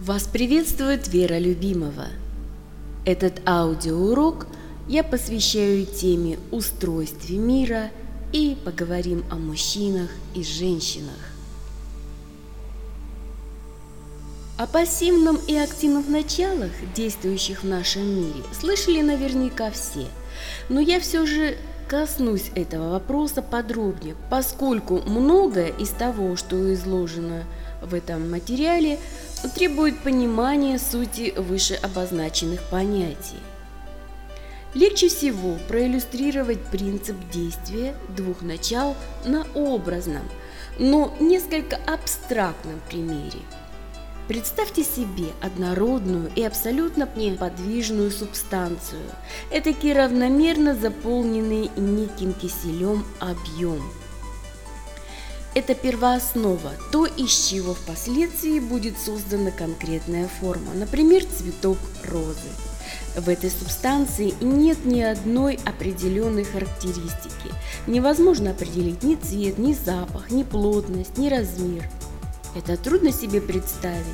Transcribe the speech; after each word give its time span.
Вас 0.00 0.22
приветствует 0.22 1.08
Вера 1.08 1.36
Любимова. 1.36 2.06
Этот 3.04 3.46
аудиоурок 3.46 4.46
я 4.88 5.04
посвящаю 5.04 5.84
теме 5.84 6.38
устройстве 6.50 7.36
мира 7.36 7.90
и 8.32 8.56
поговорим 8.64 9.22
о 9.30 9.34
мужчинах 9.34 10.08
и 10.34 10.42
женщинах. 10.42 11.18
О 14.56 14.66
пассивном 14.66 15.38
и 15.46 15.54
активном 15.56 16.10
началах, 16.10 16.72
действующих 16.96 17.62
в 17.62 17.66
нашем 17.66 18.06
мире, 18.08 18.42
слышали 18.58 19.02
наверняка 19.02 19.70
все, 19.70 20.06
но 20.70 20.80
я 20.80 20.98
все 20.98 21.26
же 21.26 21.58
коснусь 21.90 22.52
этого 22.54 22.92
вопроса 22.92 23.42
подробнее, 23.42 24.14
поскольку 24.30 25.02
многое 25.02 25.68
из 25.68 25.90
того, 25.90 26.36
что 26.36 26.72
изложено 26.72 27.42
в 27.82 27.94
этом 27.94 28.30
материале, 28.30 28.98
требует 29.48 29.98
понимания 30.00 30.78
сути 30.78 31.32
выше 31.36 31.74
обозначенных 31.74 32.62
понятий. 32.70 33.38
Легче 34.74 35.08
всего 35.08 35.56
проиллюстрировать 35.68 36.64
принцип 36.66 37.16
действия 37.32 37.94
двух 38.16 38.42
начал 38.42 38.96
на 39.24 39.44
образном, 39.54 40.22
но 40.78 41.12
несколько 41.18 41.76
абстрактном 41.86 42.80
примере. 42.88 43.40
Представьте 44.28 44.84
себе 44.84 45.26
однородную 45.42 46.30
и 46.36 46.44
абсолютно 46.44 47.08
неподвижную 47.16 48.12
субстанцию, 48.12 49.02
этакий 49.50 49.92
равномерно 49.92 50.76
заполненный 50.76 51.68
неким 51.76 52.32
киселем 52.32 53.04
объем– 53.18 53.82
это 55.54 55.74
первооснова, 55.74 56.72
то, 56.92 57.06
из 57.06 57.48
чего 57.48 57.74
впоследствии 57.74 58.60
будет 58.60 58.98
создана 58.98 59.50
конкретная 59.50 60.28
форма, 60.40 60.74
например, 60.74 61.24
цветок 61.24 61.78
розы. 62.04 62.48
В 63.16 63.28
этой 63.28 63.50
субстанции 63.50 64.34
нет 64.40 64.84
ни 64.84 65.00
одной 65.00 65.58
определенной 65.64 66.44
характеристики. 66.44 67.50
Невозможно 67.86 68.52
определить 68.52 69.02
ни 69.02 69.16
цвет, 69.16 69.58
ни 69.58 69.74
запах, 69.74 70.30
ни 70.30 70.44
плотность, 70.44 71.18
ни 71.18 71.28
размер. 71.28 71.88
Это 72.54 72.76
трудно 72.76 73.12
себе 73.12 73.40
представить, 73.40 74.04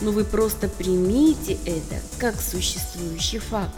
но 0.00 0.10
вы 0.10 0.24
просто 0.24 0.68
примите 0.68 1.58
это 1.64 2.00
как 2.18 2.40
существующий 2.40 3.38
факт. 3.38 3.74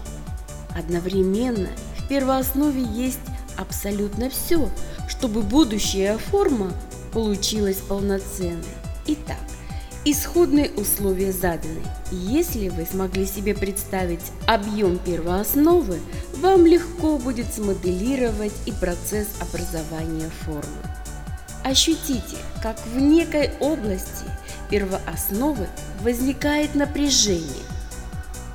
Одновременно 0.74 1.68
в 1.98 2.08
первооснове 2.08 2.82
есть 2.82 3.20
абсолютно 3.56 4.30
все, 4.30 4.70
чтобы 5.08 5.42
будущая 5.42 6.18
форма 6.18 6.72
получилась 7.12 7.78
полноценной. 7.78 8.64
Итак, 9.06 9.38
исходные 10.04 10.70
условия 10.70 11.32
заданы. 11.32 11.82
Если 12.10 12.68
вы 12.68 12.86
смогли 12.86 13.26
себе 13.26 13.54
представить 13.54 14.32
объем 14.46 14.98
первоосновы, 14.98 15.98
вам 16.36 16.66
легко 16.66 17.18
будет 17.18 17.52
смоделировать 17.52 18.54
и 18.66 18.72
процесс 18.72 19.28
образования 19.40 20.30
формы. 20.44 20.62
Ощутите, 21.64 22.36
как 22.62 22.76
в 22.86 22.98
некой 22.98 23.50
области 23.60 24.24
первоосновы 24.70 25.68
возникает 26.00 26.74
напряжение, 26.74 27.64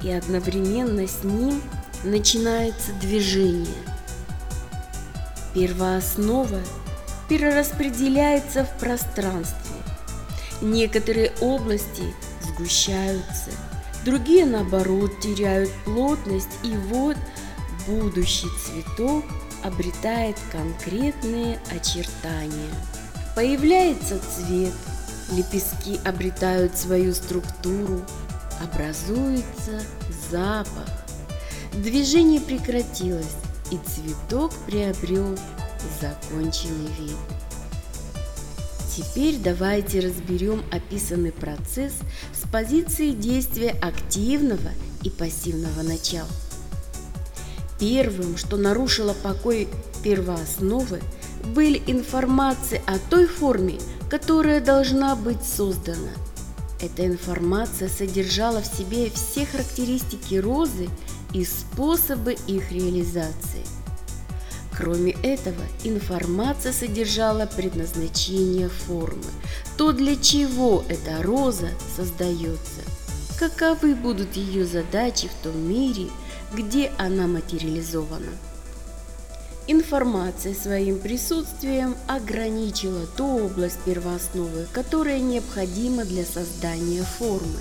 и 0.02 0.12
одновременно 0.12 1.08
с 1.08 1.24
ним 1.24 1.62
начинается 2.04 2.92
движение. 3.02 3.68
Первооснова 5.54 6.60
перераспределяется 7.30 8.64
в 8.64 8.78
пространстве. 8.78 9.76
Некоторые 10.62 11.34
области 11.42 12.14
сгущаются, 12.42 13.52
другие 14.06 14.46
наоборот 14.46 15.20
теряют 15.20 15.70
плотность, 15.86 16.50
и 16.64 16.72
вот 16.90 17.18
будущий 17.86 18.48
цветок 18.66 19.24
обретает 19.64 20.38
конкретные 20.52 21.60
очертания. 21.70 22.72
Появляется 23.36 24.20
цвет, 24.20 24.74
лепестки 25.32 26.00
обретают 26.06 26.76
свою 26.76 27.14
структуру, 27.14 28.02
образуется 28.62 29.84
запах. 30.32 30.88
Движение 31.74 32.42
прекратилось, 32.42 33.36
и 33.70 33.78
цветок 33.78 34.52
приобрел 34.66 35.38
законченный 36.02 36.92
вид. 37.00 37.18
Теперь 38.98 39.38
давайте 39.38 40.00
разберем 40.00 40.64
описанный 40.72 41.32
процесс 41.32 41.94
с 42.34 42.50
позиции 42.52 43.12
действия 43.12 43.76
активного 43.80 44.72
и 45.04 45.12
пассивного 45.12 45.84
начала. 45.84 46.28
Первым, 47.80 48.38
что 48.38 48.58
нарушило 48.58 49.14
покой 49.14 49.68
первоосновы, 50.04 51.00
были 51.54 51.80
информации 51.86 52.82
о 52.88 52.98
той 52.98 53.28
форме, 53.28 53.78
которая 54.10 54.62
должна 54.62 55.16
быть 55.16 55.44
создана. 55.44 56.10
Эта 56.82 57.06
информация 57.06 57.90
содержала 57.90 58.62
в 58.62 58.66
себе 58.66 59.12
все 59.12 59.46
характеристики 59.46 60.36
розы 60.36 60.90
и 61.34 61.46
способы 61.46 62.36
их 62.48 62.72
реализации– 62.72 63.64
Кроме 64.78 65.14
этого, 65.24 65.64
информация 65.84 66.72
содержала 66.72 67.48
предназначение 67.48 68.70
формы, 68.70 69.26
то 69.76 69.92
для 69.92 70.16
чего 70.16 70.84
эта 70.88 71.24
роза 71.24 71.70
создается, 71.96 72.82
каковы 73.40 73.96
будут 73.96 74.38
ее 74.38 74.68
задачи 74.68 75.30
в 75.30 75.44
том 75.44 75.58
мире, 75.68 76.10
где 76.54 76.92
она 77.00 77.26
материализована. 77.26 78.32
Информация 79.66 80.54
своим 80.54 81.00
присутствием 81.00 81.96
ограничила 82.08 83.08
ту 83.18 83.46
область 83.46 83.80
первоосновы, 83.84 84.68
которая 84.74 85.20
необходима 85.20 86.06
для 86.06 86.24
создания 86.24 87.02
формы, 87.02 87.60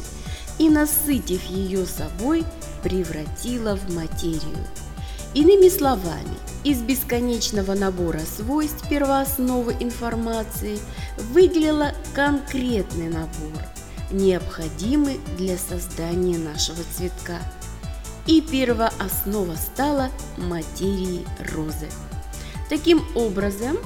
и, 0.59 0.69
насытив 0.69 1.43
ее 1.47 1.87
собой, 1.87 2.45
превратила 2.83 3.75
в 3.75 3.95
материю. 3.95 4.67
Иными 5.33 5.69
словами, 5.69 6.36
из 6.67 6.83
бесконечного 6.83 7.75
набора 7.75 8.19
свойств 8.19 8.89
первоосновы 8.89 9.77
информации 9.79 10.81
выделила 11.31 11.93
конкретный 12.13 13.09
набор, 13.09 13.63
необходимый 14.11 15.21
для 15.39 15.57
создания 15.59 16.39
нашего 16.39 16.83
цветка. 16.93 17.39
И 18.27 18.41
первооснова 18.41 19.55
стала 19.55 20.11
материей 20.37 21.25
розы. 21.55 21.87
Таким 22.69 23.01
образом, 23.15 23.77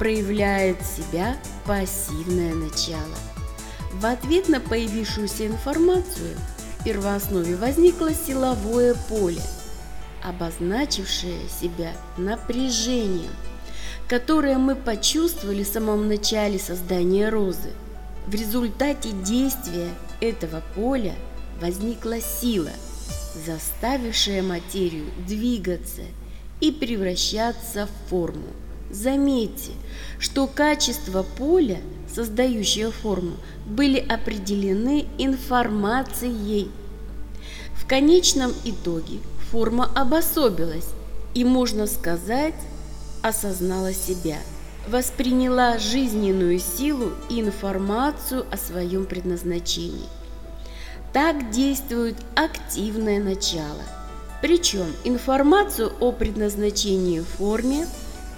проявляет 0.00 0.78
себя 0.82 1.36
пассивное 1.64 2.52
начало. 2.52 3.14
В 3.92 4.06
ответ 4.06 4.48
на 4.48 4.58
появившуюся 4.58 5.46
информацию 5.46 6.36
в 6.80 6.84
первооснове 6.84 7.54
возникло 7.54 8.12
силовое 8.12 8.96
поле– 9.08 9.40
обозначившее 10.24 11.38
себя 11.48 11.92
напряжением, 12.16 13.30
которое 14.08 14.58
мы 14.58 14.74
почувствовали 14.74 15.62
в 15.62 15.68
самом 15.68 16.08
начале 16.08 16.58
создания 16.58 17.28
розы. 17.28 17.70
В 18.26 18.34
результате 18.34 19.10
действия 19.12 19.90
этого 20.20 20.62
поля 20.74 21.14
возникла 21.60 22.20
сила, 22.20 22.72
заставившая 23.46 24.42
материю 24.42 25.06
двигаться 25.26 26.02
и 26.60 26.72
превращаться 26.72 27.86
в 27.86 28.10
форму. 28.10 28.48
Заметьте, 28.90 29.72
что 30.18 30.46
качества 30.46 31.24
поля, 31.36 31.80
создающего 32.12 32.92
форму, 32.92 33.36
были 33.66 33.98
определены 33.98 35.06
информацией. 35.18 36.70
В 37.74 37.86
конечном 37.86 38.52
итоге 38.64 39.18
форма 39.50 39.90
обособилась 39.94 40.88
и, 41.34 41.44
можно 41.44 41.86
сказать, 41.86 42.54
осознала 43.22 43.92
себя, 43.92 44.38
восприняла 44.88 45.78
жизненную 45.78 46.58
силу 46.58 47.12
и 47.28 47.40
информацию 47.40 48.44
о 48.50 48.56
своем 48.56 49.06
предназначении. 49.06 50.08
Так 51.12 51.50
действует 51.50 52.16
активное 52.34 53.22
начало. 53.22 53.82
Причем 54.42 54.86
информацию 55.04 55.92
о 56.00 56.12
предназначении 56.12 57.20
в 57.20 57.26
форме 57.26 57.86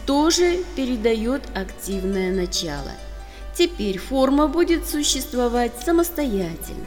тоже 0.06 0.62
передает 0.76 1.42
активное 1.54 2.32
начало. 2.32 2.92
Теперь 3.54 3.98
форма 3.98 4.46
будет 4.46 4.86
существовать 4.86 5.72
самостоятельно 5.84 6.86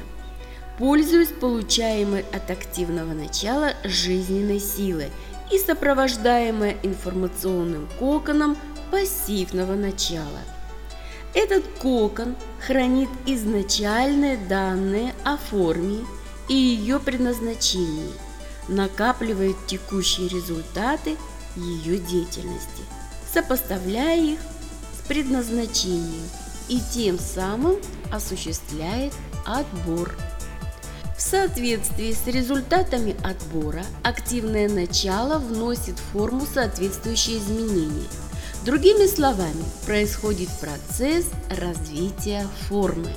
пользуясь 0.79 1.29
получаемой 1.29 2.25
от 2.31 2.49
активного 2.49 3.13
начала 3.13 3.73
жизненной 3.83 4.59
силой 4.59 5.11
и 5.51 5.59
сопровождаемая 5.59 6.77
информационным 6.83 7.87
коконом 7.99 8.57
пассивного 8.89 9.75
начала. 9.75 10.39
Этот 11.33 11.63
кокон 11.79 12.35
хранит 12.65 13.09
изначальные 13.25 14.37
данные 14.37 15.13
о 15.23 15.37
форме 15.37 15.99
и 16.47 16.55
ее 16.55 16.99
предназначении, 16.99 18.11
накапливает 18.67 19.57
текущие 19.67 20.29
результаты 20.29 21.17
ее 21.55 21.97
деятельности, 21.97 22.83
сопоставляя 23.31 24.19
их 24.19 24.39
с 24.97 25.07
предназначением 25.07 26.27
и 26.69 26.79
тем 26.93 27.19
самым 27.19 27.75
осуществляет 28.11 29.13
отбор. 29.45 30.15
В 31.19 31.21
соответствии 31.21 32.13
с 32.13 32.25
результатами 32.27 33.13
отбора 33.25 33.83
активное 34.03 34.69
начало 34.69 35.37
вносит 35.37 35.99
в 35.99 36.13
форму 36.13 36.45
соответствующие 36.45 37.39
изменения. 37.39 38.07
Другими 38.63 39.05
словами, 39.05 39.65
происходит 39.85 40.47
процесс 40.61 41.25
развития 41.49 42.47
формы. 42.69 43.09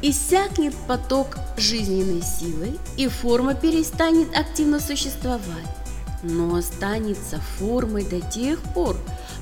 Иссякнет 0.00 0.74
поток 0.86 1.36
жизненной 1.58 2.22
силы, 2.22 2.78
и 2.96 3.06
форма 3.08 3.54
перестанет 3.54 4.34
активно 4.34 4.80
существовать, 4.80 5.42
но 6.22 6.54
останется 6.54 7.38
формой 7.58 8.04
до 8.04 8.22
тех 8.22 8.62
пор, 8.72 8.96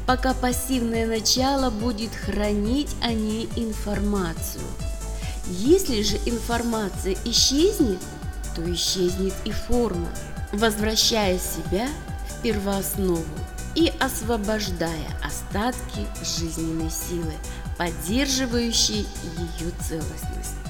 пока 0.04 0.34
пассивное 0.34 1.06
начало 1.06 1.70
будет 1.70 2.12
хранить 2.12 2.90
о 3.02 3.12
ней 3.12 3.48
информацию– 3.54 4.64
если 5.48 6.02
же 6.02 6.16
информация 6.26 7.16
исчезнет, 7.24 8.00
то 8.54 8.72
исчезнет 8.72 9.34
и 9.44 9.52
форма, 9.52 10.08
возвращая 10.52 11.38
себя 11.38 11.88
в 12.28 12.42
первооснову 12.42 13.24
и 13.74 13.92
освобождая 14.00 15.08
остатки 15.22 16.06
жизненной 16.22 16.90
силы, 16.90 17.34
поддерживающие 17.76 19.00
ее 19.00 19.70
целостность. 19.86 20.65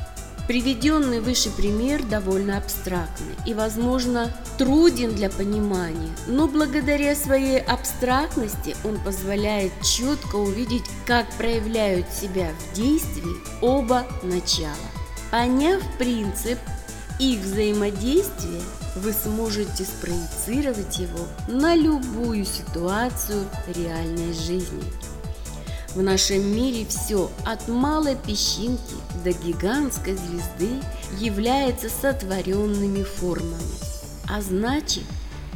Приведенный 0.47 1.19
выше 1.19 1.51
пример 1.51 2.05
довольно 2.05 2.57
абстрактный 2.57 3.35
и, 3.47 3.53
возможно, 3.53 4.33
труден 4.59 5.13
для 5.13 5.29
понимания, 5.29 6.15
но 6.29 6.47
благодаря 6.47 7.17
своей 7.17 7.59
абстрактности 7.59 8.77
он 8.85 8.99
позволяет 9.01 9.73
четко 9.83 10.37
увидеть, 10.37 10.85
как 11.05 11.29
проявляют 11.33 12.07
себя 12.13 12.51
в 12.61 12.77
действии 12.77 13.37
оба 13.61 14.07
начала. 14.23 14.77
Поняв 15.33 15.83
принцип 15.99 16.59
их 17.19 17.41
взаимодействия, 17.41 18.63
вы 18.95 19.13
сможете 19.13 19.85
спроецировать 19.85 20.99
его 20.99 21.27
на 21.49 21.75
любую 21.75 22.45
ситуацию 22.45 23.45
реальной 23.75 24.33
жизни. 24.33 24.85
В 25.97 26.03
нашем 26.03 26.55
мире 26.55 26.85
все, 26.87 27.31
от 27.47 27.69
малой 27.69 28.17
песчинки 28.17 28.97
до 29.25 29.33
гигантской 29.33 30.15
звезды, 30.15 30.69
является 31.19 31.89
сотворенными 31.89 33.03
формами, 33.03 33.57
а 34.29 34.43
значит, 34.43 35.05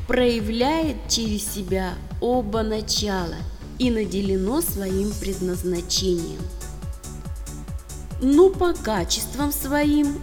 проявляет 0.08 0.96
через 1.08 1.44
себя 1.44 1.92
оба 2.22 2.62
начала 2.62 3.36
и 3.78 3.90
наделено 3.90 4.62
своим 4.62 5.12
предназначением. 5.20 6.40
Но 8.22 8.48
по 8.48 8.72
качествам 8.72 9.52
своим 9.52 10.22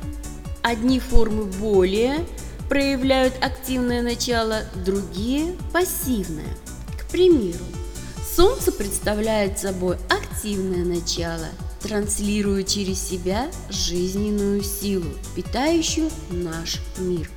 одни 0.64 1.00
формы 1.00 1.44
более 1.44 2.26
проявляют 2.70 3.36
активное 3.40 4.02
начало, 4.02 4.64
другие– 4.84 5.56
пассивное. 5.74 6.58
К 7.00 7.06
примеру, 7.12 7.64
Солнце 8.38 8.72
представляет 8.72 9.58
собой 9.58 9.98
активное 10.10 10.86
начало, 10.86 11.48
транслируя 11.82 12.62
через 12.62 13.02
себя 13.02 13.50
жизненную 13.72 14.62
силу, 14.62 15.10
питающую 15.36 16.12
наш 16.30 16.78
мир. 17.00 17.32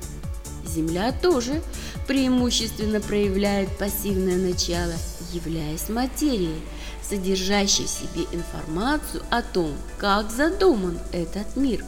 Земля 0.63 1.11
тоже 1.11 1.63
преимущественно 2.05 3.01
проявляет 3.01 3.75
пассивное 3.79 4.37
начало, 4.37 4.93
являясь 5.33 5.89
материей, 5.89 6.61
содержащей 7.01 7.85
в 7.85 7.89
себе 7.89 8.27
информацию 8.31 9.23
о 9.31 9.41
том, 9.41 9.71
как 9.97 10.29
задуман 10.29 10.99
этот 11.11 11.55
мир. 11.55 11.83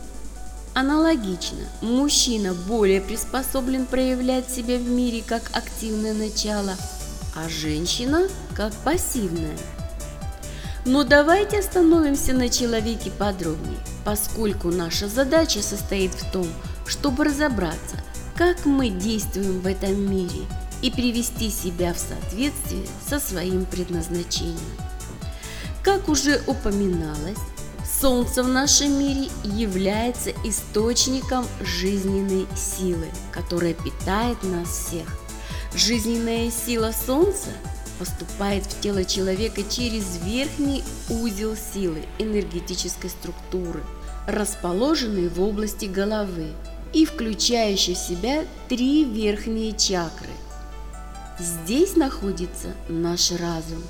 Аналогично, 0.74 1.60
мужчина 1.84 2.56
более 2.56 3.00
приспособлен 3.00 3.86
проявлять 3.86 4.50
себя 4.50 4.80
в 4.80 4.90
мире 4.90 5.22
как 5.24 5.52
активное 5.54 6.16
начало, 6.16 6.76
а 7.36 7.50
женщина 7.50 8.28
как 8.56 8.74
пассивная. 8.84 9.58
Но 10.86 11.04
давайте 11.04 11.60
остановимся 11.60 12.34
на 12.34 12.50
человеке 12.50 13.10
подробнее, 13.12 13.78
поскольку 14.04 14.70
наша 14.70 15.08
задача 15.08 15.62
состоит 15.62 16.12
в 16.14 16.32
том, 16.32 16.48
чтобы 16.86 17.24
разобраться, 17.24 17.98
как 18.36 18.66
мы 18.66 18.90
действуем 18.90 19.62
в 19.62 19.68
этом 19.68 20.00
мире 20.12 20.46
и 20.82 20.92
привести 20.92 21.50
себя 21.50 21.94
в 21.94 22.00
соответствие 22.00 22.86
со 23.08 23.20
своим 23.20 23.66
предназначением. 23.66 24.60
Как 25.84 26.10
уже 26.10 26.42
упоминалось, 26.48 27.38
Солнце 28.04 28.44
в 28.44 28.50
нашем 28.50 29.00
мире 29.00 29.30
является 29.44 30.32
источником 30.44 31.46
жизненной 31.62 32.48
силы, 32.56 33.08
которая 33.32 33.74
питает 33.74 34.42
нас 34.44 34.68
всех. 34.68 35.23
Жизненная 35.76 36.52
сила 36.52 36.92
Солнца 36.92 37.50
поступает 37.98 38.64
в 38.66 38.80
тело 38.80 39.04
человека 39.04 39.64
через 39.64 40.20
верхний 40.24 40.84
узел 41.10 41.56
силы 41.56 42.04
энергетической 42.20 43.10
структуры, 43.10 43.82
расположенный 44.28 45.30
в 45.30 45.42
области 45.42 45.86
головы 45.86 46.50
и 46.94 47.06
включающий 47.06 47.96
в 47.96 47.98
себя 47.98 48.46
три 48.70 49.04
верхние 49.04 49.72
чакры. 49.76 50.30
Здесь 51.40 51.96
находится 51.96 52.68
наш 52.88 53.32
разум, 53.32 53.82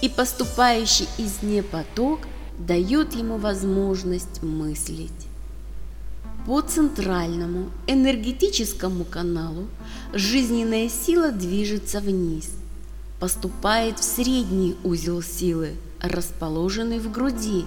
и 0.00 0.08
поступающий 0.08 1.06
из 1.18 1.42
нее 1.42 1.62
поток 1.62 2.20
дает 2.58 3.14
ему 3.14 3.36
возможность 3.36 4.42
мыслить. 4.42 5.25
По 6.46 6.60
центральному 6.60 7.70
энергетическому 7.88 9.04
каналу 9.04 9.66
жизненная 10.14 10.88
сила 10.88 11.32
движется 11.32 11.98
вниз, 11.98 12.52
поступает 13.18 13.98
в 13.98 14.04
средний 14.04 14.76
узел 14.84 15.22
силы, 15.22 15.72
расположенный 16.00 17.00
в 17.00 17.10
груди, 17.10 17.64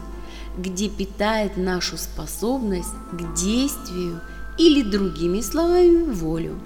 где 0.58 0.88
питает 0.88 1.58
нашу 1.58 1.98
способность 1.98 2.94
к 3.12 3.34
действию 3.36 4.22
или 4.58 4.82
другими 4.82 5.42
словами 5.42 6.10
волю. 6.14 6.58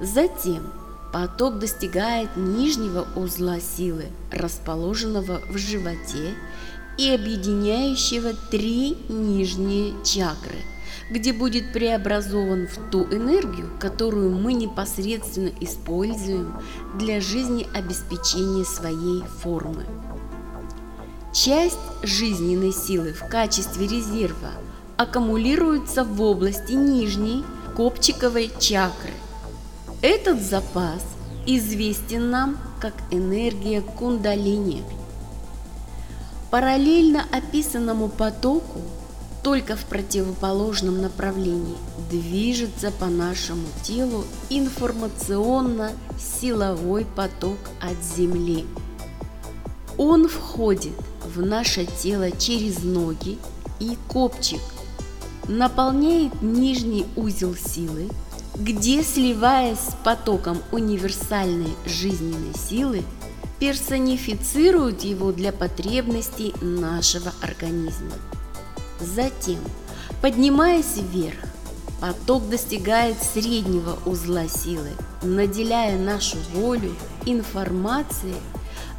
Затем 0.00 0.66
поток 1.12 1.60
достигает 1.60 2.36
нижнего 2.36 3.06
узла 3.14 3.60
силы, 3.60 4.06
расположенного 4.32 5.42
в 5.48 5.58
животе 5.58 6.34
и 6.98 7.08
объединяющего 7.08 8.32
три 8.50 8.96
нижние 9.08 9.94
чакры– 10.04 10.58
где 11.10 11.32
будет 11.32 11.72
преобразован 11.72 12.66
в 12.66 12.90
ту 12.90 13.04
энергию, 13.04 13.70
которую 13.78 14.30
мы 14.30 14.52
непосредственно 14.52 15.50
используем 15.60 16.54
для 16.98 17.20
жизнеобеспечения 17.20 18.64
своей 18.64 19.22
формы. 19.42 19.84
Часть 21.32 21.78
жизненной 22.02 22.72
силы 22.72 23.12
в 23.12 23.28
качестве 23.28 23.86
резерва 23.86 24.50
аккумулируется 24.96 26.04
в 26.04 26.20
области 26.20 26.72
нижней 26.72 27.44
копчиковой 27.76 28.50
чакры. 28.58 29.12
Этот 30.02 30.42
запас 30.42 31.04
известен 31.46 32.30
нам 32.30 32.58
как 32.80 32.94
энергия 33.10 33.80
кундалини. 33.80 34.82
Параллельно 36.50 37.24
описанному 37.30 38.08
потоку 38.08 38.80
только 39.42 39.76
в 39.76 39.84
противоположном 39.84 41.00
направлении 41.00 41.76
движется 42.10 42.90
по 42.90 43.06
нашему 43.06 43.66
телу 43.82 44.24
информационно-силовой 44.50 47.06
поток 47.16 47.56
от 47.80 47.96
Земли. 48.16 48.66
Он 49.96 50.28
входит 50.28 50.92
в 51.24 51.40
наше 51.40 51.86
тело 51.86 52.30
через 52.30 52.82
ноги 52.82 53.38
и 53.80 53.96
копчик, 54.08 54.60
наполняет 55.48 56.42
нижний 56.42 57.06
узел 57.16 57.54
силы, 57.54 58.10
где, 58.56 59.02
сливаясь 59.02 59.78
с 59.78 59.96
потоком 60.04 60.58
универсальной 60.72 61.72
жизненной 61.86 62.54
силы, 62.54 63.02
персонифицирует 63.58 65.02
его 65.02 65.32
для 65.32 65.52
потребностей 65.52 66.52
нашего 66.60 67.32
организма. 67.42 68.12
Затем, 69.00 69.60
поднимаясь 70.20 70.96
вверх, 70.96 71.36
поток 72.00 72.48
достигает 72.48 73.16
среднего 73.22 73.98
узла 74.04 74.48
силы, 74.48 74.90
наделяя 75.22 75.98
нашу 75.98 76.36
волю 76.52 76.94
информацией 77.24 78.36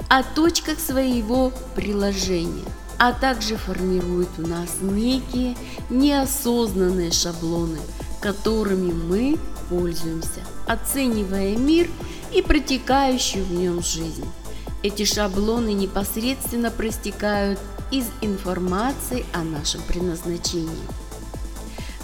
о 0.09 0.23
точках 0.23 0.79
своего 0.79 1.51
приложения, 1.75 2.65
а 2.97 3.13
также 3.13 3.57
формирует 3.57 4.29
у 4.37 4.41
нас 4.41 4.77
некие 4.81 5.55
неосознанные 5.89 7.11
шаблоны, 7.11 7.79
которыми 8.21 8.91
мы 8.91 9.37
пользуемся, 9.69 10.41
оценивая 10.67 11.55
мир 11.55 11.89
и 12.33 12.41
протекающую 12.41 13.45
в 13.45 13.51
нем 13.51 13.81
жизнь. 13.81 14.25
Эти 14.81 15.03
шаблоны 15.03 15.73
непосредственно 15.73 16.71
проистекают 16.71 17.59
из 17.91 18.07
информации 18.21 19.25
о 19.33 19.43
нашем 19.43 19.81
предназначении. 19.81 20.69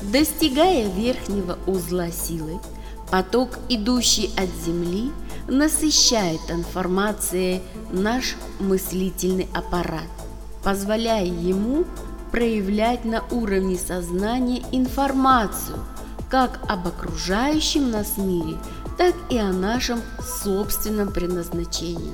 Достигая 0.02 0.90
верхнего 0.90 1.58
узла 1.66 2.12
силы, 2.12 2.60
поток, 3.10 3.60
идущий 3.70 4.32
от 4.38 4.50
Земли, 4.66 5.12
насыщает 5.48 6.42
информацией 6.50 7.62
наш 7.92 8.36
мыслительный 8.60 9.48
аппарат, 9.54 10.10
позволяя 10.64 11.26
ему 11.26 11.86
проявлять 12.32 13.06
на 13.06 13.24
уровне 13.32 13.78
сознания 13.78 14.64
информацию 14.72 15.80
как 16.30 16.60
об 16.68 16.88
окружающем 16.88 17.92
нас 17.92 18.18
мире, 18.18 18.58
так 18.98 19.14
и 19.30 19.38
о 19.38 19.54
нашем 19.54 20.02
собственном 20.44 21.12
предназначении. 21.12 22.14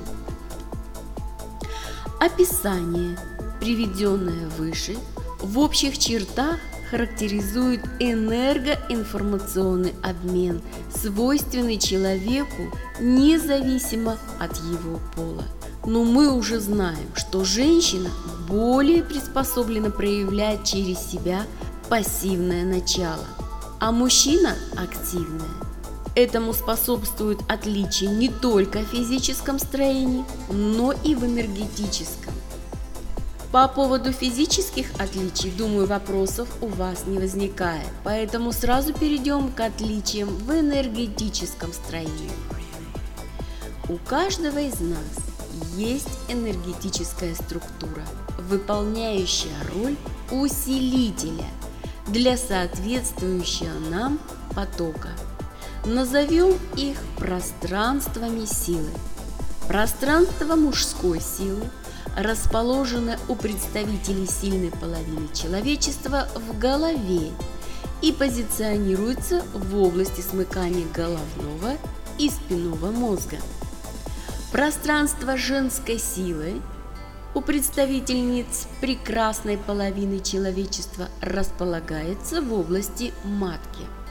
Описание, 2.20 3.18
приведенное 3.62 4.48
выше, 4.58 4.96
в 5.40 5.56
общих 5.60 5.96
чертах 5.96 6.58
характеризует 6.90 7.80
энергоинформационный 8.00 9.94
обмен, 10.02 10.60
свойственный 10.92 11.78
человеку 11.78 12.76
независимо 13.00 14.18
от 14.40 14.56
его 14.56 14.98
пола. 15.14 15.44
Но 15.86 16.02
мы 16.02 16.32
уже 16.36 16.58
знаем, 16.58 17.06
что 17.14 17.44
женщина 17.44 18.10
более 18.48 19.04
приспособлена 19.04 19.90
проявлять 19.90 20.64
через 20.64 20.98
себя 20.98 21.46
пассивное 21.88 22.64
начало, 22.64 23.28
а 23.78 23.92
мужчина 23.92 24.56
активное. 24.76 25.48
Этому 26.16 26.52
способствует 26.52 27.38
отличие 27.48 28.10
не 28.10 28.28
только 28.28 28.80
в 28.80 28.88
физическом 28.88 29.60
строении, 29.60 30.24
но 30.50 30.92
и 31.04 31.14
в 31.14 31.24
энергетическом. 31.24 32.21
По 33.52 33.68
поводу 33.68 34.12
физических 34.12 34.86
отличий, 34.98 35.50
думаю, 35.50 35.86
вопросов 35.86 36.48
у 36.62 36.68
вас 36.68 37.06
не 37.06 37.18
возникает, 37.18 37.86
поэтому 38.02 38.50
сразу 38.52 38.94
перейдем 38.94 39.52
к 39.52 39.60
отличиям 39.60 40.28
в 40.28 40.50
энергетическом 40.50 41.72
строении. 41.72 42.30
У 43.88 43.98
каждого 43.98 44.58
из 44.58 44.80
нас 44.80 45.76
есть 45.76 46.08
энергетическая 46.28 47.34
структура, 47.34 48.04
выполняющая 48.48 49.52
роль 49.74 49.96
усилителя 50.30 51.46
для 52.06 52.36
соответствующего 52.36 53.78
нам 53.90 54.18
потока– 54.54 55.10
Назовем 55.84 56.54
их 56.76 56.96
пространствами 57.18 58.44
силы. 58.44 58.88
Пространство 59.66 60.54
мужской 60.54 61.20
силы 61.20 61.64
расположено 62.16 63.18
у 63.28 63.34
представителей 63.34 64.26
сильной 64.26 64.70
половины 64.70 65.28
человечества 65.32 66.28
в 66.34 66.58
голове 66.58 67.30
и 68.00 68.12
позиционируется 68.12 69.42
в 69.54 69.76
области 69.80 70.20
смыкания 70.20 70.86
головного 70.94 71.76
и 72.18 72.28
спинного 72.28 72.90
мозга. 72.90 73.38
Пространство 74.50 75.36
женской 75.36 75.98
силы 75.98 76.60
у 77.34 77.40
представительниц 77.40 78.66
прекрасной 78.80 79.56
половины 79.56 80.20
человечества 80.20 81.08
располагается 81.20 82.42
в 82.42 82.52
области 82.52 83.12
матки– 83.24 83.86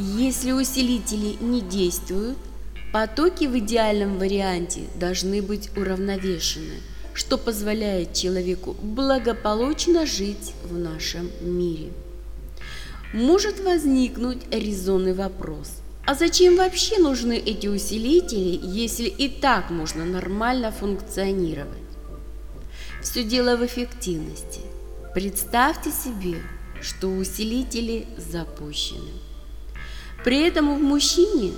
если 0.00 0.52
усилители 0.52 1.36
не 1.40 1.60
действуют, 1.60 2.38
потоки 2.92 3.46
в 3.46 3.58
идеальном 3.58 4.16
варианте 4.16 4.82
должны 4.94 5.42
быть 5.42 5.76
уравновешены, 5.76 6.74
что 7.18 7.36
позволяет 7.36 8.14
человеку 8.14 8.76
благополучно 8.80 10.06
жить 10.06 10.54
в 10.64 10.78
нашем 10.78 11.30
мире. 11.40 11.92
Может 13.12 13.60
возникнуть 13.60 14.42
резонный 14.50 15.14
вопрос– 15.14 15.68
а 16.08 16.14
зачем 16.14 16.56
вообще 16.56 16.96
нужны 16.98 17.36
эти 17.36 17.66
усилители, 17.66 18.58
если 18.62 19.04
и 19.04 19.28
так 19.28 19.68
можно 19.68 20.06
нормально 20.06 20.72
функционировать? 20.72 21.90
Все 23.02 23.24
дело 23.24 23.58
в 23.58 23.66
эффективности. 23.66 24.62
Представьте 25.12 25.90
себе, 25.90 26.40
что 26.80 27.08
усилители 27.08 28.06
запущены. 28.16 29.12
При 30.24 30.40
этом 30.40 30.78
в 30.78 30.80
мужчине 30.80 31.52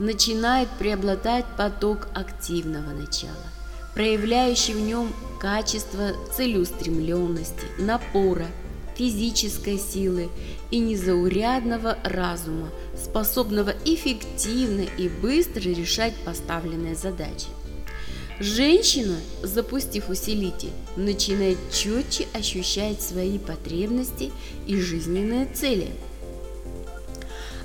начинает 0.00 0.68
преобладать 0.80 1.46
поток 1.56 2.08
активного 2.14 2.90
начала, 2.90 3.46
проявляющий 3.94 4.74
в 4.74 4.80
нем 4.80 5.12
качество 5.40 6.12
целеустремленности, 6.34 7.66
напора, 7.78 8.46
физической 8.96 9.78
силы 9.78 10.28
и 10.70 10.78
незаурядного 10.78 11.98
разума, 12.04 12.68
способного 12.96 13.74
эффективно 13.84 14.82
и 14.98 15.08
быстро 15.08 15.62
решать 15.62 16.14
поставленные 16.24 16.94
задачи. 16.94 17.46
Женщина, 18.38 19.16
запустив 19.42 20.08
усилитель, 20.08 20.72
начинает 20.96 21.58
четче 21.72 22.26
ощущать 22.32 23.00
свои 23.00 23.38
потребности 23.38 24.32
и 24.66 24.76
жизненные 24.76 25.46
цели– 25.46 25.88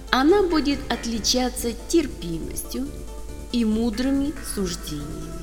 она 0.10 0.42
будет 0.42 0.80
отличаться 0.90 1.74
терпимостью 1.90 2.88
и 3.52 3.66
мудрыми 3.66 4.34
суждениями. 4.56 5.37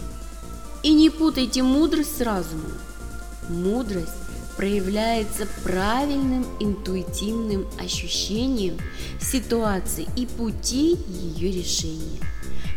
И 0.85 0.93
не 0.93 1.09
путайте 1.09 1.63
мудрость 1.63 2.19
с 2.19 2.21
разумом. 2.21 2.75
Мудрость 3.49 4.13
проявляется 4.59 5.49
правильным 5.63 6.47
интуитивным 6.61 7.67
ощущением 7.79 8.77
ситуации 9.19 10.07
и 10.15 10.27
пути 10.27 10.99
ее 11.09 11.51
решения. 11.51 12.21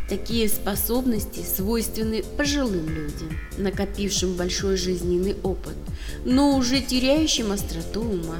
Такие 0.07 0.47
способности 0.47 1.41
свойственны 1.41 2.23
пожилым 2.37 2.87
людям, 2.87 3.37
накопившим 3.57 4.35
большой 4.35 4.77
жизненный 4.77 5.35
опыт, 5.43 5.75
но 6.23 6.55
уже 6.55 6.79
теряющим 6.79 7.51
остроту 7.51 7.99
ума 8.03 8.37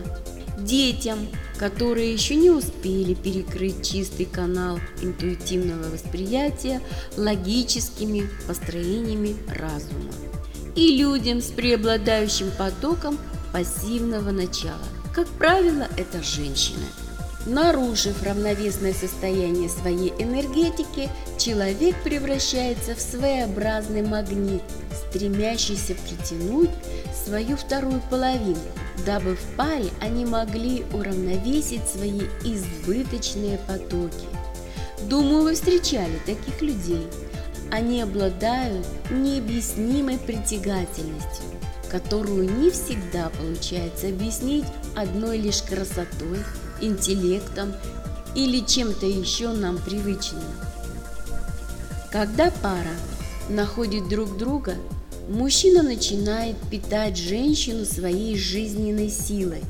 детям, 0.58 1.28
которые 1.58 2.12
еще 2.12 2.36
не 2.36 2.50
успели 2.50 3.14
перекрыть 3.14 3.88
чистый 3.88 4.26
канал 4.26 4.80
интуитивного 5.02 5.90
восприятия 5.90 6.82
логическими 7.16 8.30
построениями 8.48 9.36
разума, 9.48 10.12
и 10.76 10.98
людям 10.98 11.42
с 11.42 11.52
преобладающим 11.52 12.52
потоком 12.58 13.18
пассивного 13.54 14.32
начала. 14.32 14.86
Как 15.14 15.28
правило, 15.28 15.88
это 15.98 16.22
женщины. 16.22 16.86
Нарушив 17.46 18.22
равновесное 18.24 18.94
состояние 18.94 19.70
своей 19.70 20.12
энергетики, 20.20 21.10
человек 21.38 21.96
превращается 22.04 22.94
в 22.94 23.00
своеобразный 23.00 24.02
магнит, 24.02 24.62
стремящийся 25.08 25.96
притянуть 25.96 26.72
свою 27.26 27.56
вторую 27.56 28.02
половину– 28.10 28.58
дабы 29.06 29.36
в 29.36 29.56
паре 29.56 29.90
они 30.02 30.26
могли 30.26 30.86
уравновесить 30.94 31.88
свои 31.88 32.22
избыточные 32.44 33.58
потоки. 33.68 34.28
Думаю, 35.04 35.44
вы 35.44 35.54
встречали 35.54 36.20
таких 36.26 36.62
людей. 36.62 37.08
Они 37.72 38.02
обладают 38.02 38.86
необъяснимой 39.10 40.18
притягательностью, 40.18 41.46
которую 41.90 42.50
не 42.50 42.72
всегда 42.72 43.30
получается 43.30 44.08
объяснить 44.08 44.66
одной 44.96 45.38
лишь 45.38 45.62
красотой, 45.62 46.40
интеллектом 46.82 47.74
или 48.36 48.66
чем-то 48.66 49.06
еще 49.06 49.50
нам 49.50 49.78
привычным. 49.78 50.44
Когда 52.12 52.52
пара 52.52 52.96
находит 53.50 54.08
друг 54.08 54.38
друга, 54.38 54.76
Мужчина 55.28 55.84
начинает 55.84 56.56
питать 56.72 57.18
женщину 57.18 57.84
своей 57.84 58.38
жизненной 58.38 59.10
силой 59.10 59.62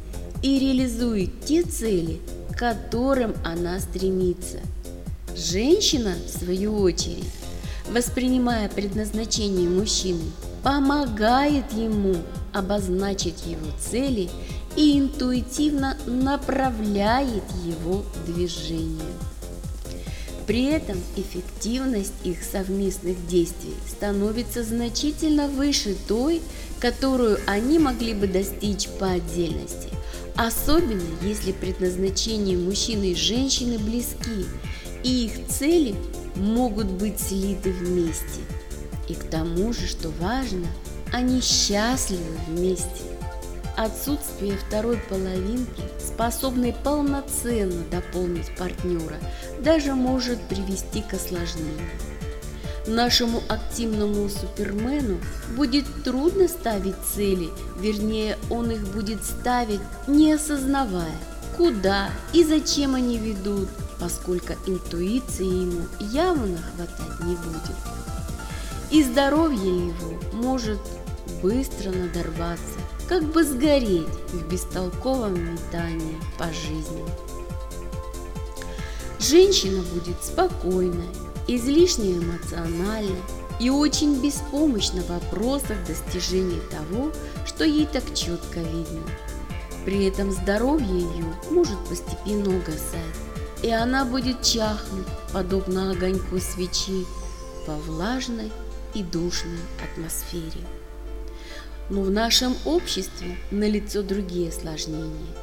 и 0.44 0.60
реализует 0.60 1.42
те 1.46 1.64
цели, 1.64 2.20
к 2.52 2.58
которым 2.58 3.34
она 3.44 3.80
стремится. 3.80 4.60
Женщина, 5.36 6.14
в 6.28 6.30
свою 6.30 6.78
очередь, 6.78 7.26
воспринимая 7.90 8.70
предназначение 8.70 9.68
мужчины, 9.68 10.22
помогает 10.62 11.72
ему 11.74 12.18
обозначить 12.54 13.46
его 13.48 13.72
цели 13.80 14.30
и 14.76 15.00
интуитивно 15.00 15.98
направляет 16.06 17.44
его 17.66 18.04
движение. 18.28 19.02
При 20.48 20.64
этом 20.64 20.98
эффективность 21.18 22.14
их 22.24 22.38
совместных 22.42 23.28
действий 23.28 23.76
становится 23.86 24.64
значительно 24.64 25.50
выше 25.50 25.96
той, 26.08 26.42
которую 26.80 27.38
они 27.46 27.80
могли 27.80 28.14
бы 28.14 28.28
достичь 28.28 28.88
по 28.98 29.12
отдельности, 29.12 29.90
особенно 30.38 31.04
если 31.22 31.52
предназначение 31.52 32.58
мужчины 32.58 33.12
и 33.12 33.16
женщины 33.16 33.78
близки, 33.78 34.46
и 35.04 35.26
их 35.26 35.48
цели 35.50 35.96
могут 36.38 36.88
быть 36.88 37.20
слиты 37.20 37.72
вместе. 37.72 38.40
И 39.10 39.16
к 39.16 39.26
тому 39.26 39.74
же, 39.74 39.86
что 39.86 40.10
важно, 40.20 40.68
они 41.12 41.42
счастливы 41.42 42.24
вместе. 42.48 43.17
Отсутствие 43.78 44.58
второй 44.58 44.98
половинки, 44.98 45.84
способной 46.00 46.74
полноценно 46.74 47.84
дополнить 47.92 48.56
партнера, 48.58 49.18
даже 49.60 49.94
может 49.94 50.42
привести 50.48 51.04
к 51.04 51.14
осложнению. 51.14 51.88
Нашему 52.88 53.44
активному 53.48 54.30
супермену 54.30 55.20
будет 55.56 55.86
трудно 56.04 56.48
ставить 56.48 56.96
цели, 57.14 57.50
вернее, 57.80 58.40
он 58.50 58.72
их 58.72 58.82
будет 58.88 59.24
ставить, 59.24 59.82
не 60.08 60.34
осознавая, 60.34 61.12
куда 61.56 62.10
и 62.34 62.44
зачем 62.44 62.96
они 62.96 63.20
ведут, 63.20 63.70
поскольку 64.00 64.54
интуиции 64.66 65.46
ему 65.46 65.82
явно 66.00 66.58
хватать 66.58 67.20
не 67.28 67.36
будет. 67.36 67.78
И 68.90 69.04
здоровье 69.04 69.88
его 69.90 70.20
может 70.34 70.80
быстро 71.44 71.92
надорваться, 71.92 72.80
как 73.08 73.24
бы 73.24 73.44
сгореть 73.44 74.08
в 74.34 74.48
бестолковом 74.48 75.54
метании 75.54 76.18
по 76.38 76.46
жизни. 76.52 77.06
Женщина 79.20 79.82
будет 79.94 80.24
спокойной, 80.24 81.08
излишне 81.48 82.18
эмоциональной 82.18 83.22
и 83.60 83.70
очень 83.70 84.22
беспомощна 84.22 85.02
в 85.02 85.10
вопросах 85.10 85.78
достижения 85.88 86.62
того, 86.70 87.12
что 87.46 87.64
ей 87.64 87.88
так 87.88 88.14
четко 88.14 88.60
видно. 88.60 89.02
При 89.86 90.06
этом 90.06 90.32
здоровье 90.32 91.00
ее 91.00 91.26
может 91.50 91.80
постепенно 91.88 92.56
угасать, 92.56 93.16
и 93.64 93.72
она 93.72 94.06
будет 94.06 94.44
чахнуть, 94.44 95.08
подобно 95.34 95.92
огоньку 95.92 96.40
свечи, 96.40 97.06
по 97.66 97.74
влажной 97.74 98.52
и 98.94 99.02
душной 99.02 99.60
атмосфере. 99.84 100.77
Но 101.90 102.02
в 102.02 102.12
нашем 102.12 102.56
обществе 102.66 103.38
налицо 103.52 104.02
другие 104.02 104.50
осложнения. 104.50 105.34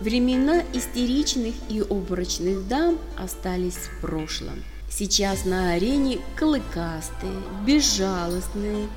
Времена 0.00 0.62
истеричных 0.72 1.54
и 1.68 1.80
обрачных 1.80 2.68
дам 2.68 2.98
остались 3.16 3.74
в 3.74 4.00
прошлом. 4.00 4.62
Сейчас 4.88 5.44
на 5.44 5.72
арене 5.72 6.18
клыкастые, 6.36 7.32
безжалостные, 7.66 8.88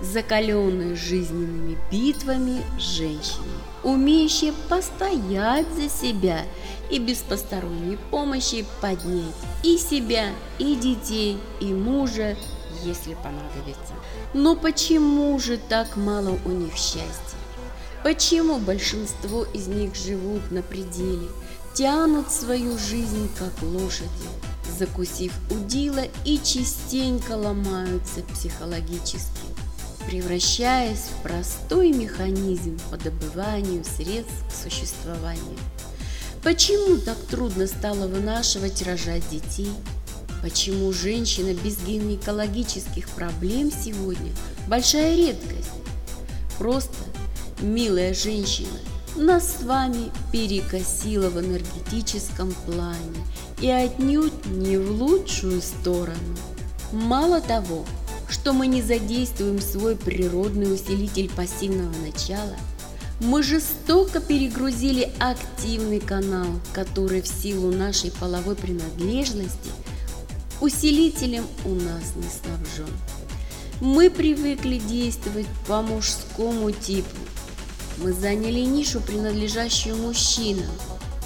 закаленные 0.00 0.94
жизненными 0.94 1.76
битвами 1.90 2.62
женщины, 2.78 3.44
умеющие 3.82 4.52
постоять 4.68 5.66
за 5.74 5.88
себя 5.88 6.42
и 6.90 6.98
без 6.98 7.18
посторонней 7.18 7.98
помощи 8.10 8.64
поднять 8.80 9.34
и 9.64 9.76
себя, 9.76 10.28
и 10.58 10.76
детей, 10.76 11.38
и 11.60 11.66
мужа, 11.66 12.36
если 12.84 13.14
понадобится. 13.14 13.94
Но 14.34 14.56
почему 14.56 15.38
же 15.38 15.58
так 15.58 15.96
мало 15.96 16.38
у 16.44 16.50
них 16.50 16.74
счастья? 16.74 17.38
Почему 18.02 18.58
большинство 18.58 19.44
из 19.44 19.66
них 19.66 19.94
живут 19.94 20.50
на 20.50 20.62
пределе, 20.62 21.28
тянут 21.74 22.30
свою 22.30 22.78
жизнь 22.78 23.28
как 23.38 23.52
лошади, 23.62 24.08
закусив 24.78 25.32
удила 25.50 26.04
и 26.24 26.38
частенько 26.38 27.32
ломаются 27.32 28.22
психологически, 28.32 29.46
превращаясь 30.06 31.08
в 31.10 31.22
простой 31.22 31.90
механизм 31.90 32.78
по 32.90 32.96
добыванию 32.96 33.84
средств 33.84 34.44
к 34.48 34.70
существованию? 34.70 35.58
Почему 36.42 36.98
так 36.98 37.18
трудно 37.30 37.66
стало 37.66 38.06
вынашивать 38.06 38.82
рожать 38.82 39.28
детей? 39.28 39.72
Почему 40.42 40.92
женщина 40.92 41.52
без 41.52 41.78
гинекологических 41.78 43.08
проблем 43.10 43.72
сегодня 43.72 44.30
большая 44.68 45.16
редкость? 45.16 45.70
Просто, 46.58 46.94
милая 47.60 48.14
женщина, 48.14 48.78
нас 49.16 49.56
с 49.58 49.62
вами 49.64 50.12
перекосило 50.32 51.28
в 51.28 51.40
энергетическом 51.40 52.52
плане 52.66 53.24
и 53.60 53.68
отнюдь 53.68 54.46
не 54.46 54.76
в 54.76 55.02
лучшую 55.02 55.60
сторону. 55.60 56.36
Мало 56.92 57.40
того, 57.40 57.84
что 58.28 58.52
мы 58.52 58.68
не 58.68 58.80
задействуем 58.80 59.60
свой 59.60 59.96
природный 59.96 60.72
усилитель 60.72 61.30
пассивного 61.30 61.94
начала, 62.04 62.56
мы 63.20 63.42
жестоко 63.42 64.20
перегрузили 64.20 65.10
активный 65.18 65.98
канал, 65.98 66.46
который 66.72 67.22
в 67.22 67.26
силу 67.26 67.72
нашей 67.72 68.12
половой 68.12 68.54
принадлежности– 68.54 69.70
усилителем 70.60 71.46
у 71.64 71.70
нас 71.70 72.14
не 72.16 72.28
снабжен. 72.28 72.94
Мы 73.80 74.10
привыкли 74.10 74.78
действовать 74.78 75.46
по 75.66 75.82
мужскому 75.82 76.70
типу. 76.72 77.16
Мы 77.98 78.12
заняли 78.12 78.60
нишу, 78.60 79.00
принадлежащую 79.00 79.96
мужчинам, 79.96 80.70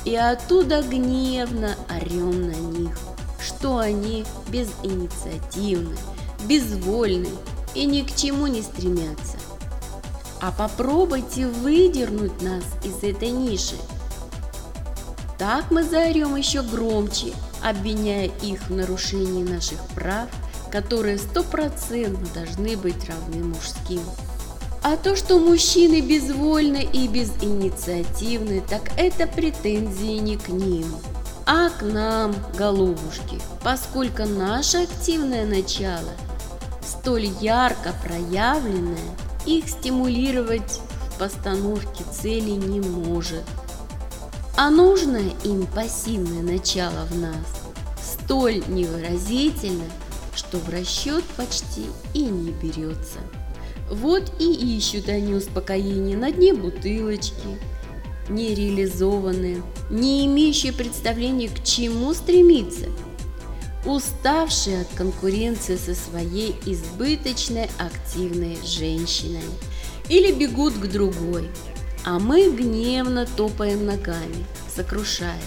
и 0.04 0.14
оттуда 0.16 0.82
гневно 0.82 1.76
орем 1.88 2.48
на 2.48 2.54
них, 2.54 2.98
что 3.42 3.78
они 3.78 4.24
безинициативны, 4.48 5.96
безвольны 6.44 7.28
и 7.74 7.84
ни 7.84 8.02
к 8.02 8.14
чему 8.14 8.46
не 8.46 8.62
стремятся. 8.62 9.38
А 10.40 10.50
попробуйте 10.50 11.46
выдернуть 11.46 12.42
нас 12.42 12.64
из 12.84 13.02
этой 13.02 13.30
ниши. 13.30 13.76
Так 15.38 15.70
мы 15.70 15.84
заорем 15.84 16.36
еще 16.36 16.62
громче 16.62 17.32
обвиняя 17.62 18.26
их 18.42 18.68
в 18.68 18.70
нарушении 18.74 19.44
наших 19.44 19.78
прав, 19.94 20.28
которые 20.70 21.18
стопроцентно 21.18 22.26
должны 22.34 22.76
быть 22.76 23.08
равны 23.08 23.44
мужским. 23.44 24.02
А 24.82 24.96
то, 24.96 25.14
что 25.14 25.38
мужчины 25.38 26.00
безвольны 26.00 26.88
и 26.92 27.06
безинициативны, 27.06 28.62
так 28.68 28.90
это 28.96 29.28
претензии 29.28 30.18
не 30.18 30.36
к 30.36 30.48
ним, 30.48 30.86
а 31.46 31.70
к 31.70 31.82
нам, 31.82 32.34
голубушки, 32.58 33.40
поскольку 33.62 34.24
наше 34.24 34.78
активное 34.78 35.46
начало, 35.46 36.10
столь 36.84 37.26
ярко 37.40 37.94
проявленное, 38.02 38.98
их 39.46 39.68
стимулировать 39.68 40.80
в 41.10 41.18
постановке 41.18 42.04
целей 42.12 42.56
не 42.56 42.80
может 42.80 43.44
а 44.62 44.70
нужное 44.70 45.34
им 45.42 45.66
пассивное 45.66 46.40
начало 46.40 47.04
в 47.06 47.18
нас 47.18 47.34
столь 48.00 48.62
невыразительно, 48.68 49.86
что 50.36 50.58
в 50.58 50.68
расчет 50.68 51.24
почти 51.36 51.86
и 52.14 52.20
не 52.20 52.52
берется. 52.52 53.18
Вот 53.90 54.32
и 54.38 54.76
ищут 54.76 55.08
они 55.08 55.34
успокоение 55.34 56.16
на 56.16 56.30
дне 56.30 56.54
бутылочки, 56.54 57.58
нереализованные, 58.28 59.64
не 59.90 60.26
имеющие 60.26 60.72
представления, 60.72 61.48
к 61.48 61.64
чему 61.64 62.14
стремиться, 62.14 62.86
уставшие 63.84 64.82
от 64.82 64.88
конкуренции 64.94 65.74
со 65.74 65.96
своей 65.96 66.54
избыточной 66.66 67.68
активной 67.78 68.58
женщиной. 68.64 69.42
Или 70.08 70.30
бегут 70.30 70.74
к 70.74 70.86
другой– 70.86 71.50
а 72.04 72.18
мы 72.18 72.50
гневно 72.50 73.26
топаем 73.26 73.86
ногами, 73.86 74.46
сокрушаясь. 74.74 75.42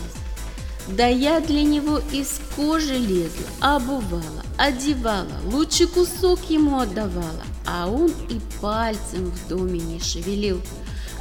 Да 0.88 1.08
я 1.08 1.40
для 1.40 1.64
него 1.64 2.00
из 2.12 2.40
кожи 2.56 2.96
лезла, 2.96 3.76
обувала, 3.76 4.44
одевала, 4.58 5.42
лучший 5.46 5.88
кусок 5.88 6.48
ему 6.50 6.80
отдавала, 6.80 7.44
а 7.66 7.88
он 7.88 8.12
и 8.30 8.40
пальцем 8.62 9.32
в 9.32 9.48
доме 9.48 9.80
не 9.80 10.00
шевелил. 10.00 10.62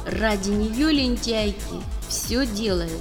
Ради 0.05 0.51
нее 0.51 0.91
лентяйки 0.91 1.81
все 2.07 2.45
делает. 2.45 2.91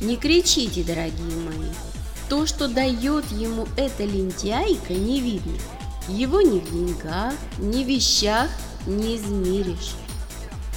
Не 0.00 0.16
кричите, 0.16 0.84
дорогие 0.84 1.36
мои, 1.44 1.70
то, 2.28 2.46
что 2.46 2.68
дает 2.68 3.24
ему 3.32 3.66
эта 3.76 4.04
лентяйка, 4.04 4.94
не 4.94 5.20
видно. 5.20 5.58
Его 6.08 6.40
ни 6.40 6.60
в 6.60 6.70
деньгах, 6.70 7.34
ни 7.58 7.82
в 7.82 7.88
вещах 7.88 8.48
не 8.86 9.16
измеришь. 9.16 9.94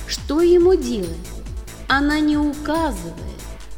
Что 0.08 0.42
ему 0.42 0.76
делать? 0.76 1.10
Она 1.88 2.20
не 2.20 2.38
указывает, 2.38 3.14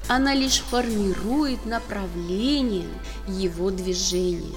она 0.08 0.34
лишь 0.34 0.60
формирует 0.60 1.66
направление 1.66 2.88
его 3.28 3.72
движения, 3.72 4.56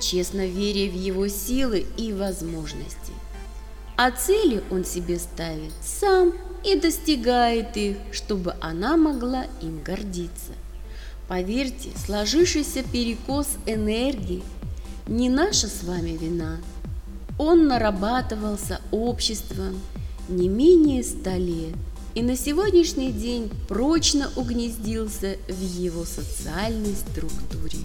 честно 0.00 0.46
веря 0.46 0.90
в 0.90 0.94
его 0.94 1.28
силы 1.28 1.86
и 1.96 2.12
возможности. 2.12 3.12
А 3.96 4.12
цели 4.12 4.62
он 4.70 4.84
себе 4.84 5.18
ставит 5.18 5.72
сам 5.82 6.32
и 6.64 6.76
достигает 6.76 7.76
их, 7.76 7.96
чтобы 8.12 8.54
она 8.60 8.96
могла 8.96 9.46
им 9.60 9.82
гордиться. 9.82 10.52
Поверьте, 11.26 11.90
сложившийся 12.06 12.84
перекос 12.84 13.48
энергии 13.66 14.42
не 15.08 15.28
наша 15.28 15.66
с 15.66 15.82
вами 15.82 16.10
вина. 16.10 16.58
Он 17.38 17.66
нарабатывался 17.66 18.80
обществом 18.90 19.80
не 20.28 20.48
менее 20.48 21.02
ста 21.02 21.36
лет 21.36 21.74
и 22.14 22.22
на 22.22 22.36
сегодняшний 22.36 23.12
день 23.12 23.48
прочно 23.68 24.28
угнездился 24.34 25.36
в 25.48 25.62
его 25.62 26.04
социальной 26.04 26.96
структуре. 26.96 27.78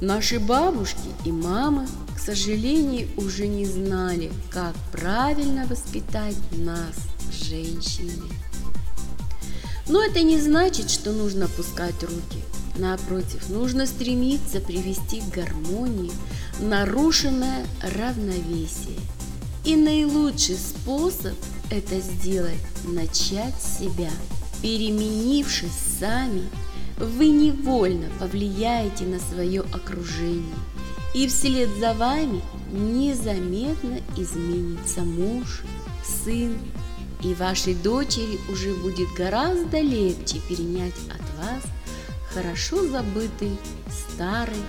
Наши 0.00 0.40
бабушки 0.40 1.10
и 1.26 1.30
мамы, 1.30 1.86
к 2.16 2.18
сожалению, 2.18 3.08
уже 3.18 3.46
не 3.46 3.66
знали, 3.66 4.32
как 4.50 4.74
правильно 4.90 5.66
воспитать 5.66 6.36
нас, 6.52 6.96
женщинами. 7.46 8.30
Но 9.86 10.02
это 10.02 10.22
не 10.22 10.40
значит, 10.40 10.88
что 10.88 11.12
нужно 11.12 11.44
опускать 11.44 12.02
руки. 12.02 12.42
Напротив, 12.78 13.50
нужно 13.50 13.84
стремиться 13.84 14.60
привести 14.60 15.20
к 15.20 15.34
гармонии 15.34 16.12
нарушенное 16.60 17.66
равновесие. 17.82 18.98
И 19.64 19.76
наилучший 19.76 20.56
способ 20.56 21.34
это 21.70 22.00
сделать– 22.00 22.60
начать 22.84 23.60
себя. 23.60 24.10
Переменившись 24.62 25.98
сами, 25.98 26.48
вы 26.98 27.28
невольно 27.28 28.08
повлияете 28.18 29.04
на 29.04 29.18
свое 29.18 29.60
окружение, 29.60 30.54
и 31.14 31.26
вслед 31.28 31.68
за 31.78 31.94
вами 31.94 32.42
незаметно 32.72 34.00
изменится 34.16 35.00
муж, 35.00 35.62
сын, 36.04 36.58
и 37.22 37.34
вашей 37.34 37.74
дочери 37.74 38.38
уже 38.50 38.74
будет 38.74 39.08
гораздо 39.16 39.80
легче 39.80 40.40
перенять 40.48 40.94
от 41.08 41.20
вас 41.38 41.62
хорошо 42.32 42.86
забытый, 42.86 43.56
старый, 43.88 44.62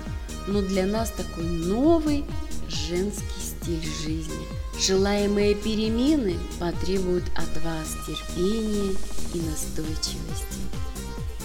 но 0.48 0.62
для 0.62 0.86
нас 0.86 1.12
такой 1.12 1.46
новый 1.46 2.26
женский 2.68 3.40
стиль 3.40 3.88
жизни. 4.04 4.48
Желаемые 4.82 5.54
перемены 5.54 6.40
потребуют 6.60 7.26
от 7.36 7.64
вас 7.64 7.96
терпения 8.08 8.96
и 9.32 9.40
настойчивости. 9.42 10.58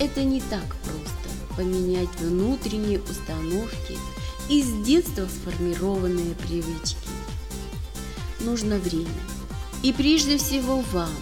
Это 0.01 0.25
не 0.25 0.41
так 0.41 0.65
просто 0.77 1.55
поменять 1.55 2.09
внутренние 2.19 2.99
установки 2.99 3.99
и 4.49 4.63
с 4.63 4.87
детства 4.87 5.29
сформированные 5.29 6.35
привычки. 6.47 6.97
Нужно 8.41 8.79
время. 8.79 9.21
И 9.83 9.93
прежде 9.93 10.39
всего 10.39 10.81
вам, 10.93 11.13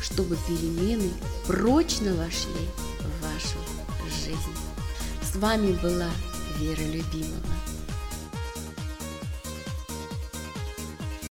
чтобы 0.00 0.38
перемены 0.48 1.10
прочно 1.46 2.14
вошли 2.14 2.66
в 2.98 3.22
вашу 3.22 3.58
жизнь. 4.24 4.56
С 5.20 5.36
вами 5.36 5.72
была 5.82 6.08
Вера 6.58 6.90
Любимова. 6.90 7.51